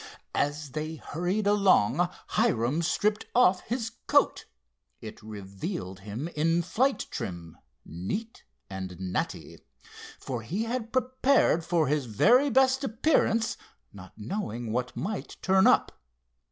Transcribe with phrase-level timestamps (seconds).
[0.33, 4.45] As they hurried along Hiram stripped off his coat.
[4.99, 9.59] It revealed him in flight trim, neat and natty,
[10.19, 13.57] for he had prepared for his very best appearance,
[13.93, 15.91] not knowing what might turn up.